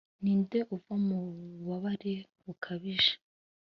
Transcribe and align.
Ninde 0.23 0.59
uva 0.75 0.93
mububabare 1.05 2.13
bukabije 2.43 3.13